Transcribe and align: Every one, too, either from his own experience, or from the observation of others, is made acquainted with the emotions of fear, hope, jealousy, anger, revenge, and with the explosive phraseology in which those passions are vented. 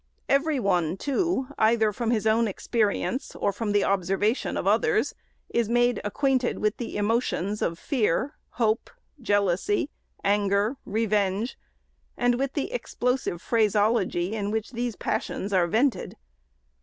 Every 0.27 0.59
one, 0.59 0.97
too, 0.97 1.49
either 1.59 1.93
from 1.93 2.09
his 2.09 2.25
own 2.25 2.47
experience, 2.47 3.35
or 3.35 3.53
from 3.53 3.71
the 3.71 3.83
observation 3.83 4.57
of 4.57 4.65
others, 4.65 5.13
is 5.49 5.69
made 5.69 6.01
acquainted 6.03 6.57
with 6.57 6.77
the 6.77 6.97
emotions 6.97 7.61
of 7.61 7.77
fear, 7.77 8.33
hope, 8.53 8.89
jealousy, 9.21 9.91
anger, 10.23 10.77
revenge, 10.85 11.55
and 12.17 12.39
with 12.39 12.53
the 12.53 12.71
explosive 12.73 13.43
phraseology 13.43 14.33
in 14.33 14.49
which 14.49 14.71
those 14.71 14.95
passions 14.95 15.53
are 15.53 15.67
vented. 15.67 16.17